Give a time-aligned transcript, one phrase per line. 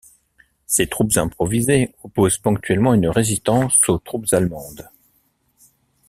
[0.65, 4.89] Ces troupes improvisées opposent ponctuellement une résistance aux troupes allemandes.